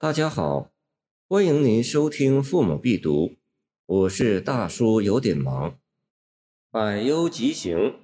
[0.00, 0.72] 大家好，
[1.28, 3.28] 欢迎您收听《父母必读》，
[3.86, 5.78] 我是大叔，有点忙。
[6.68, 8.00] 百忧集行，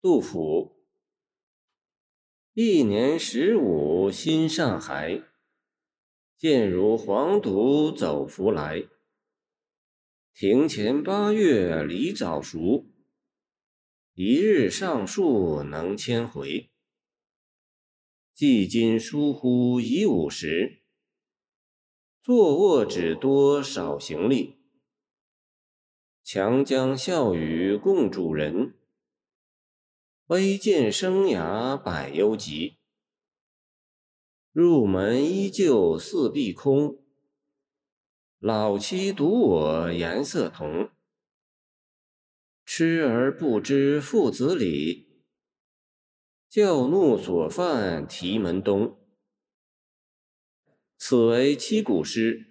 [0.00, 0.76] 杜甫。
[2.54, 5.22] 一年十五心上孩，
[6.38, 8.84] 渐如黄犊走拂来。
[10.32, 12.86] 庭前八月梨早熟，
[14.14, 16.70] 一日上树能千回。
[18.32, 20.77] 既今疏忽已五十，
[22.28, 24.58] 坐卧只多少行李。
[26.22, 28.74] 强将笑语共主人，
[30.26, 32.76] 微见生涯百忧急。
[34.52, 37.02] 入门依旧四壁空，
[38.38, 40.90] 老妻独我颜色同。
[42.66, 45.24] 痴儿不知父子礼。
[46.50, 48.97] 教怒所犯题门东。
[51.00, 52.46] 此为七古诗，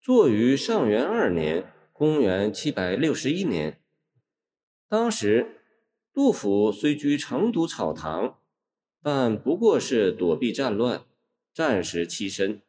[0.00, 3.80] 作于上元二年（公元761年）。
[4.88, 5.60] 当时，
[6.14, 8.38] 杜甫虽居成都草堂，
[9.02, 11.02] 但不过是躲避战乱，
[11.52, 12.62] 暂时栖身，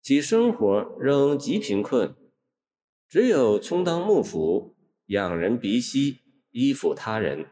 [0.00, 2.14] 其生活仍极贫困，
[3.08, 6.20] 只有充当幕府，养人鼻息，
[6.52, 7.46] 依附他人。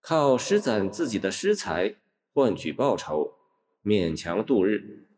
[0.00, 1.96] 靠施展自己的诗才
[2.32, 3.34] 换取报酬，
[3.84, 5.09] 勉强度日。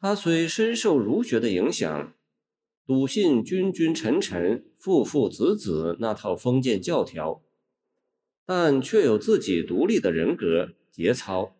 [0.00, 2.14] 他虽深受儒学的影响，
[2.86, 7.42] 笃信君君臣臣、父父子子那套封建教条，
[8.46, 11.54] 但却有自己独立的人格节操。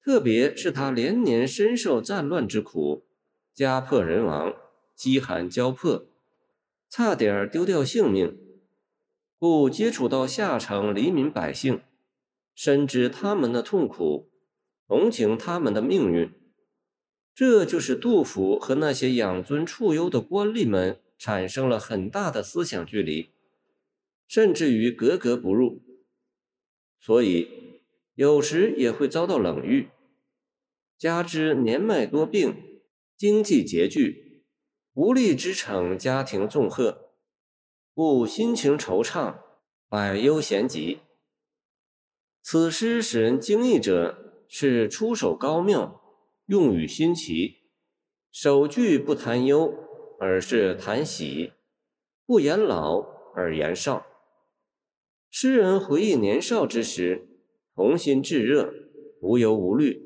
[0.00, 3.02] 特别是他连年深受战乱之苦，
[3.52, 4.54] 家破人亡，
[4.94, 6.06] 饥寒交迫，
[6.88, 8.38] 差点丢掉性命。
[9.36, 11.82] 故接触到下层黎民百姓，
[12.54, 14.30] 深知他们的痛苦，
[14.86, 16.32] 同情他们的命运，
[17.36, 23.28] 这就是杜甫和那些养尊处优的官吏们产生了很大的思想距离，
[24.26, 25.82] 甚至于格格不入，
[26.98, 27.82] 所以
[28.14, 29.90] 有时也会遭到冷遇。
[30.96, 32.80] 加之年迈多病，
[33.18, 34.42] 经济拮据，
[34.94, 37.10] 无力支撑家庭重荷。
[37.92, 39.40] 故心情惆怅，
[39.90, 41.00] 百忧咸集。
[42.40, 46.05] 此诗使人惊异者是出手高妙，
[46.46, 47.56] 用语新奇。
[48.30, 49.74] 首句不谈忧，
[50.20, 51.54] 而是谈喜；
[52.24, 53.00] 不言老，
[53.34, 54.06] 而言少。
[55.28, 57.26] 诗人回忆年少之时，
[57.74, 58.72] 童心炙热，
[59.20, 60.00] 无忧无虑，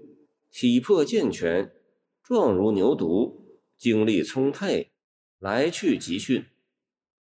[0.51, 1.75] 体魄健全，
[2.23, 3.45] 壮如牛犊，
[3.77, 4.93] 精力充沛，
[5.39, 6.47] 来去急迅。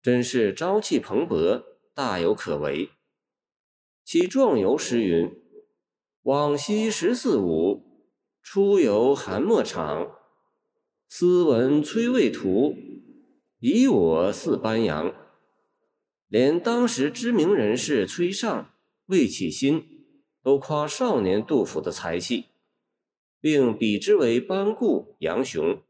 [0.02, 2.90] 真是朝气蓬勃，大有可为。
[4.04, 5.32] 其壮游诗云
[6.24, 7.85] ：“往昔十四五，
[8.48, 10.20] 出游寒墨场。
[11.10, 12.76] 斯文崔魏图，
[13.60, 15.16] 以我似班扬。”
[16.30, 18.72] 连当时知名人士崔尚、
[19.08, 19.84] 魏启新
[20.44, 22.46] 都夸少年杜甫的才气，
[23.42, 25.82] 并比之为班固、杨雄，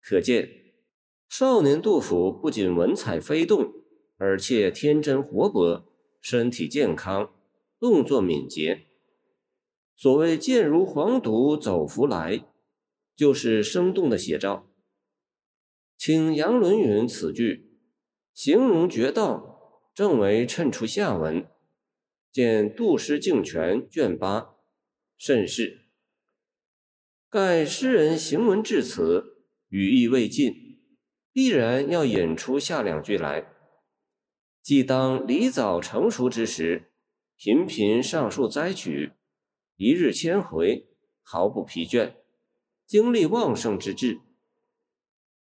[0.00, 0.48] 可见。
[1.28, 3.74] 少年杜甫不仅文采飞动，
[4.16, 5.84] 而且天真活泼，
[6.22, 7.30] 身体健康，
[7.78, 8.86] 动作敏捷。
[10.02, 12.44] 所谓“健如黄犊走拂来”，
[13.14, 14.68] 就是生动的写照。
[15.96, 17.78] 请杨伦云此句
[18.34, 21.46] 形容绝道，正为衬出下文。
[22.32, 24.56] 见《杜诗敬全》卷八，
[25.16, 25.82] 甚是。
[27.30, 30.80] 盖诗人行文至此，语意未尽。
[31.32, 33.46] 必然要引出下两句来：
[34.60, 36.90] 既当梨枣成熟之时，
[37.36, 39.12] 频频上树摘取，
[39.82, 40.86] 一日千回，
[41.22, 42.12] 毫不疲倦，
[42.86, 44.20] 精力旺盛之至。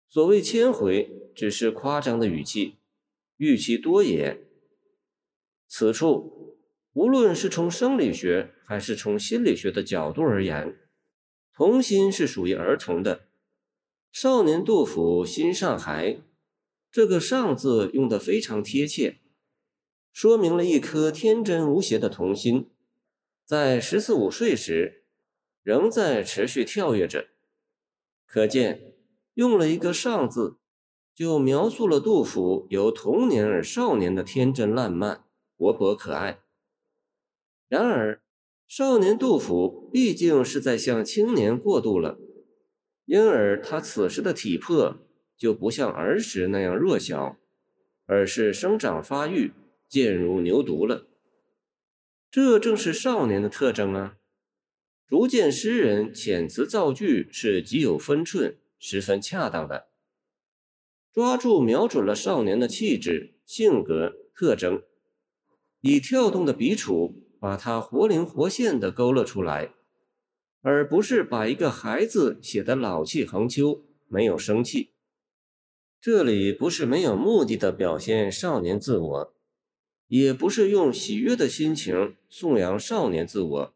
[0.09, 2.77] 所谓千回，只是夸张的语气，
[3.37, 4.47] 欲其多也。
[5.67, 6.57] 此处
[6.93, 10.75] 无论是从生理学还是从心理学的角度而言，
[11.53, 13.27] 童心是属于儿童的。
[14.11, 16.17] 少年杜甫心上孩，
[16.91, 19.19] 这个“上”字用得非常贴切，
[20.11, 22.71] 说明了一颗天真无邪的童心，
[23.45, 25.03] 在十四五岁时
[25.61, 27.27] 仍在持续跳跃着。
[28.25, 28.95] 可见，
[29.35, 30.57] 用了一个“上”字，
[31.13, 35.25] 就描述了杜甫由童年而少年的天真烂漫、
[35.55, 36.39] 活泼可爱。
[37.69, 38.23] 然而，
[38.67, 42.17] 少年杜甫毕竟是在向青年过渡了。
[43.05, 44.97] 因而他此时的体魄
[45.37, 47.37] 就不像儿时那样弱小，
[48.07, 49.53] 而是生长发育，
[49.87, 51.05] 健如牛犊了。
[52.35, 54.17] 这正是少年的特征啊！
[55.07, 59.87] 逐渐诗人遣词造句是极有分寸、十分恰当的，
[61.13, 64.83] 抓住、瞄准了少年的气质、性格特征，
[65.79, 69.71] 以跳动的笔触把他活灵活现的勾勒出来，
[70.59, 74.91] 而不是把一个孩子写得老气横秋、没有生气。
[76.01, 79.34] 这里不是没有目的的表现少年自我，
[80.07, 83.75] 也不是用喜悦的心情颂扬少年自我。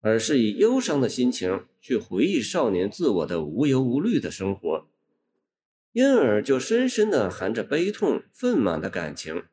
[0.00, 4.86] 而是以忧伤的心情去回忆少年自我的无忧无虑的生活，
[5.92, 9.44] 因而就深深的含着悲痛愤满的感情。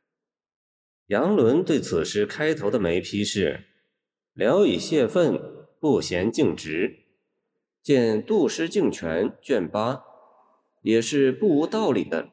[1.08, 3.64] 杨伦对此诗开头的眉批是
[4.36, 5.40] “聊以泄愤，
[5.80, 6.98] 不嫌径直”，
[7.82, 10.04] 见《杜诗敬全》卷八，
[10.82, 12.32] 也是不无道理的。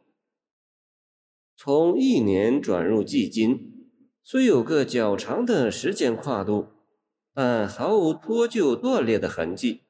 [1.61, 3.91] 从一年转入季今，
[4.23, 6.69] 虽有个较长的时间跨度。
[7.35, 9.81] 但毫无脱臼断裂的痕迹，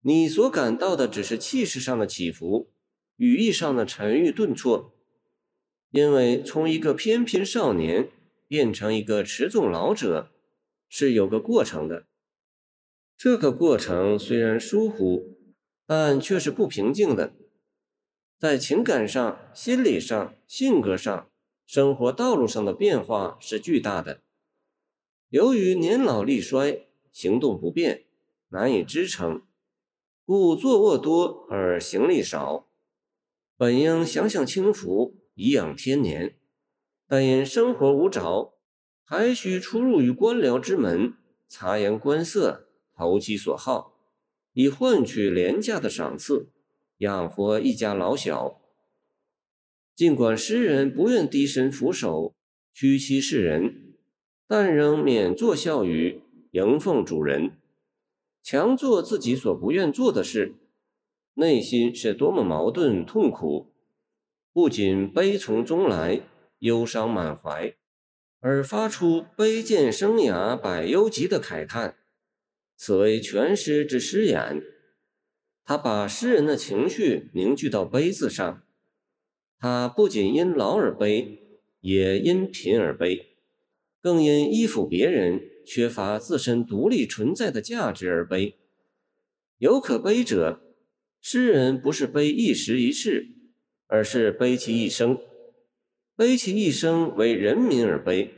[0.00, 2.70] 你所感到的只是气势上的起伏，
[3.16, 4.94] 语义上的沉郁顿挫。
[5.90, 8.08] 因为从一个翩翩少年
[8.48, 10.30] 变成一个持重老者，
[10.88, 12.06] 是有个过程的。
[13.18, 15.36] 这个过程虽然疏忽，
[15.86, 17.34] 但却是不平静的，
[18.42, 21.30] 在情感上、心理上、性格上、
[21.64, 24.20] 生活道路上的变化是巨大的。
[25.28, 28.02] 由于年老力衰，行动不便，
[28.48, 29.42] 难以支撑，
[30.26, 32.66] 故坐卧多而行力少。
[33.56, 36.36] 本应享享清福，颐养天年，
[37.06, 38.54] 但因生活无着，
[39.04, 41.14] 还需出入于官僚之门，
[41.48, 42.66] 察言观色，
[42.96, 43.96] 投其所好，
[44.54, 46.48] 以换取廉价的赏赐，
[47.02, 48.60] 养活一家老小。
[49.96, 52.36] 尽管诗人不愿低身俯首，
[52.72, 53.96] 屈膝示人。
[54.46, 56.20] 但仍免作笑语，
[56.52, 57.58] 迎奉主人，
[58.42, 60.54] 强做自己所不愿做的事，
[61.34, 63.72] 内心是多么矛盾痛苦！
[64.52, 66.20] 不仅悲从中来，
[66.58, 67.74] 忧伤满怀，
[68.40, 71.96] 而发出“悲见生涯百忧集”的慨叹。
[72.76, 74.62] 此为全诗之诗眼。
[75.64, 78.62] 他把诗人的情绪凝聚到“悲”字上。
[79.58, 81.38] 他不仅因老而悲，
[81.80, 83.36] 也因贫而悲。
[84.00, 88.58] 更因依附别人、缺乏自身独立存在的价值而悲。
[89.58, 90.60] 有可悲者，
[91.20, 93.28] 诗人不是悲一时一事，
[93.86, 95.16] 而是悲其一生。
[96.16, 98.34] 悲其一生为人民而悲。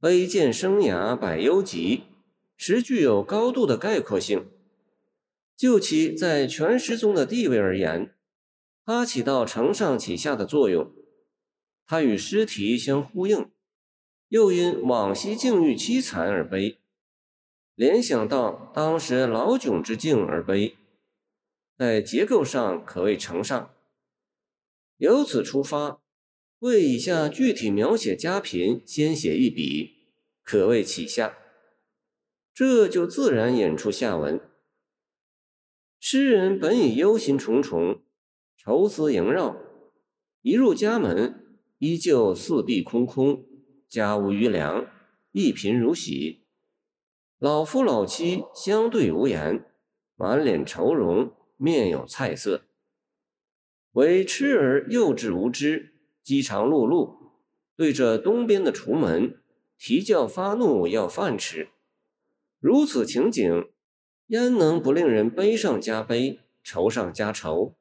[0.00, 2.02] 悲见生涯百忧集，
[2.56, 4.46] 实具有高度的概括性。
[5.58, 8.14] 就其在全诗中的地位而言，
[8.84, 10.92] 它起到承上启下的作用。
[11.84, 13.50] 它与诗题相呼应。
[14.28, 16.78] 又因往昔境遇凄惨而悲，
[17.74, 20.76] 联想到当时老窘之境而悲，
[21.76, 23.74] 在结构上可谓承上。
[24.98, 26.02] 由此出发，
[26.58, 30.12] 为以下具体描写家贫先写一笔，
[30.44, 31.38] 可谓启下。
[32.54, 34.38] 这就自然引出下文。
[36.00, 38.00] 诗人本已忧心忡忡，
[38.56, 39.56] 愁思萦绕，
[40.42, 43.44] 一入家门，依旧四壁空空。
[43.88, 44.86] 家无余粮，
[45.32, 46.44] 一贫如洗。
[47.38, 49.64] 老夫老妻相对无言，
[50.14, 52.66] 满脸愁容，面有菜色。
[53.92, 57.32] 唯痴儿幼稚无知，饥肠辘辘，
[57.76, 59.40] 对着东边的厨门
[59.78, 61.70] 啼叫发怒，要饭吃。
[62.60, 63.70] 如此情景，
[64.28, 67.76] 焉能不令人悲上加悲，愁上加愁？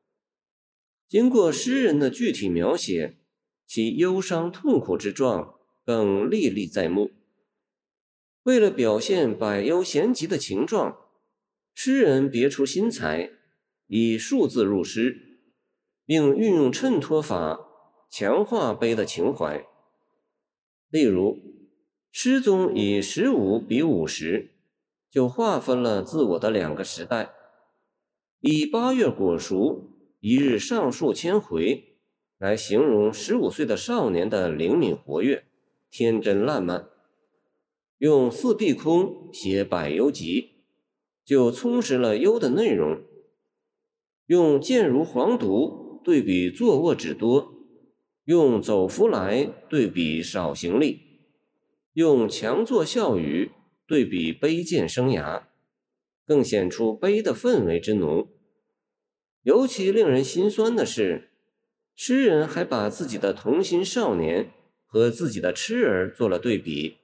[1.08, 3.18] 经过诗人的具体描写，
[3.66, 5.54] 其忧伤痛苦之状。
[5.86, 7.12] 更历历在目。
[8.44, 10.98] 为了表现百忧咸集的情状，
[11.74, 13.32] 诗人别出心裁，
[13.88, 15.40] 以数字入诗，
[16.06, 17.58] 并运用衬托法
[18.10, 19.66] 强化悲的情怀。
[20.90, 21.40] 例如，
[22.12, 24.57] 诗中以十五比五十，
[25.10, 27.32] 就划分了自我的两个时代；
[28.42, 31.98] 以八月果熟，一日上树千回，
[32.38, 35.46] 来形容十五岁的少年的灵敏活跃。
[35.90, 36.90] 天真烂漫，
[38.00, 40.64] 用四壁空写百忧集，
[41.24, 43.04] 就充实了忧的内容；
[44.26, 47.54] 用健如黄犊对比坐卧只多，
[48.26, 51.00] 用走福来对比少行力，
[51.94, 53.52] 用强作笑语
[53.88, 55.44] 对比卑贱生涯，
[56.26, 58.28] 更显出悲的氛围之浓。
[59.44, 61.30] 尤其令人心酸的是，
[61.96, 64.52] 诗人还把自己的童心少年。
[64.90, 66.96] 和自己的痴儿做了对比。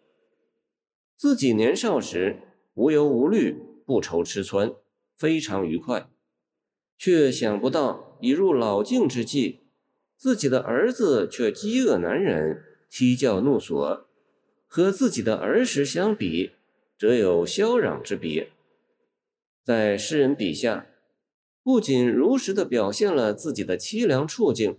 [1.18, 2.40] 自己年少时
[2.76, 4.74] 无忧无虑，不愁吃穿，
[5.18, 6.10] 非常愉快。
[6.98, 9.60] 却想不到已入老境之际，
[10.16, 14.08] 自己的儿子却饥饿难忍，啼叫怒索，
[14.66, 16.52] 和自己的儿时相比，
[17.04, 18.50] 则有萧壤之别。
[19.62, 20.88] 在诗人笔下，
[21.62, 24.78] 不仅如实的表现了自己的凄凉处境，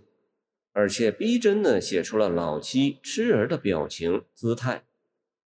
[0.71, 4.85] 而且逼真的写出了老妻痴儿的表情姿态，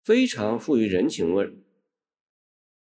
[0.03, 1.53] 非常富于人情味。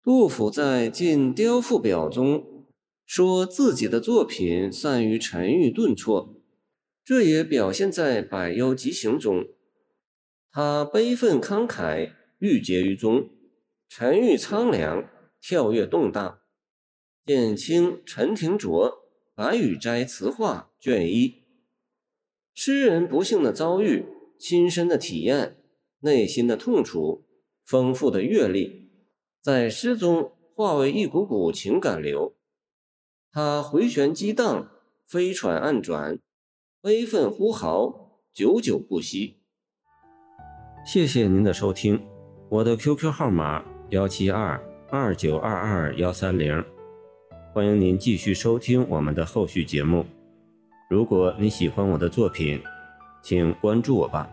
[0.01, 2.65] 杜甫在《进雕赋表》中
[3.05, 6.33] 说自己的作品善于沉郁顿挫，
[7.03, 9.45] 这也表现在《百忧集行》中。
[10.49, 13.29] 他悲愤慷慨，郁结于中，
[13.89, 15.09] 沉郁苍凉。
[15.39, 16.39] 跳跃动荡，
[17.23, 18.91] 见清陈廷卓
[19.35, 21.43] 《白羽斋词话》卷一。
[22.53, 24.07] 诗人不幸的遭遇，
[24.39, 25.57] 亲身的体验，
[25.99, 27.27] 内心的痛楚，
[27.63, 28.89] 丰富的阅历，
[29.41, 32.35] 在诗中化为一股股情感流。
[33.31, 34.71] 他回旋激荡，
[35.05, 36.19] 飞船暗转，
[36.81, 39.37] 悲愤呼号，久久不息。
[40.83, 42.05] 谢谢您的收听，
[42.49, 44.59] 我的 QQ 号码幺七二。
[44.89, 46.63] 二九二二幺三零，
[47.51, 50.05] 欢迎您继续收听我们的后续节目。
[50.89, 52.61] 如果你喜欢我的作品，
[53.21, 54.29] 请关注我吧。